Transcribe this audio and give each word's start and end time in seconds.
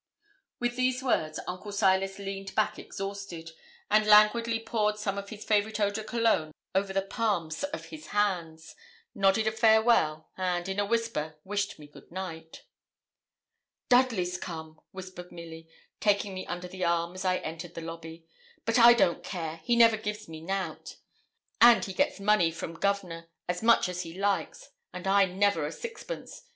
With 0.59 0.77
these 0.77 1.03
words 1.03 1.39
Uncle 1.45 1.71
Silas 1.71 2.17
leaned 2.17 2.55
back 2.55 2.79
exhausted, 2.79 3.51
and 3.91 4.07
languidly 4.07 4.59
poured 4.59 4.97
some 4.97 5.15
of 5.19 5.29
his 5.29 5.43
favourite 5.45 5.79
eau 5.79 5.91
de 5.91 6.03
cologne 6.03 6.53
over 6.73 6.91
the 6.91 7.03
palms 7.03 7.63
of 7.65 7.85
his 7.85 8.07
hands, 8.07 8.73
nodded 9.13 9.45
a 9.45 9.51
farewell, 9.51 10.31
and, 10.35 10.67
in 10.67 10.79
a 10.79 10.87
whisper, 10.87 11.37
wished 11.43 11.77
me 11.77 11.85
good 11.85 12.11
night. 12.11 12.63
'Dudley's 13.89 14.37
come,' 14.39 14.81
whispered 14.89 15.31
Milly, 15.31 15.69
taking 15.99 16.33
me 16.33 16.47
under 16.47 16.67
the 16.67 16.83
arm 16.83 17.13
as 17.13 17.23
I 17.23 17.37
entered 17.37 17.75
the 17.75 17.81
lobby. 17.81 18.25
'But 18.65 18.79
I 18.79 18.93
don't 18.95 19.23
care: 19.23 19.57
he 19.57 19.75
never 19.75 19.97
gives 19.97 20.27
me 20.27 20.41
nout; 20.41 20.95
and 21.61 21.85
he 21.85 21.93
gets 21.93 22.19
money 22.19 22.49
from 22.49 22.73
Governor, 22.73 23.29
as 23.47 23.61
much 23.61 23.87
as 23.87 24.01
he 24.01 24.17
likes, 24.17 24.71
and 24.91 25.05
I 25.05 25.25
never 25.25 25.63
a 25.67 25.71
sixpence. 25.71 26.41